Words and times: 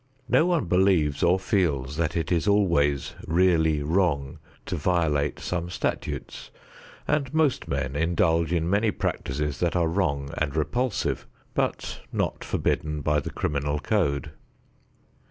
No 0.27 0.47
one 0.47 0.65
believes 0.65 1.21
or 1.21 1.37
feels 1.37 1.95
that 1.97 2.17
it 2.17 2.31
is 2.31 2.47
always 2.47 3.13
really 3.27 3.83
wrong 3.83 4.39
to 4.65 4.75
violate 4.75 5.37
some 5.39 5.69
statutes, 5.69 6.49
and 7.07 7.31
most 7.35 7.67
men 7.67 7.95
indulge 7.95 8.51
in 8.51 8.67
many 8.67 8.89
practices 8.89 9.59
that 9.59 9.75
are 9.75 9.87
wrong 9.87 10.31
and 10.39 10.55
repulsive 10.55 11.27
but 11.53 12.01
not 12.11 12.43
forbidden 12.43 13.01
by 13.01 13.19
the 13.19 13.29
criminal 13.29 13.77
code. 13.79 14.31